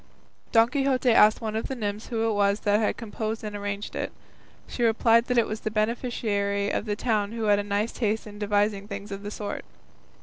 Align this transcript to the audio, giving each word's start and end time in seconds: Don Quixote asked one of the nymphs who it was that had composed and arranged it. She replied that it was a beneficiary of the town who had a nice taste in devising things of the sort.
Don 0.51 0.67
Quixote 0.67 1.11
asked 1.11 1.41
one 1.41 1.55
of 1.55 1.67
the 1.67 1.75
nymphs 1.75 2.07
who 2.07 2.27
it 2.27 2.33
was 2.33 2.61
that 2.61 2.79
had 2.79 2.97
composed 2.97 3.43
and 3.43 3.55
arranged 3.55 3.95
it. 3.95 4.11
She 4.65 4.81
replied 4.81 5.25
that 5.25 5.37
it 5.37 5.45
was 5.45 5.63
a 5.63 5.69
beneficiary 5.69 6.71
of 6.71 6.85
the 6.85 6.95
town 6.95 7.33
who 7.33 7.43
had 7.43 7.59
a 7.59 7.63
nice 7.63 7.91
taste 7.91 8.25
in 8.25 8.39
devising 8.39 8.87
things 8.87 9.11
of 9.11 9.21
the 9.21 9.29
sort. 9.29 9.63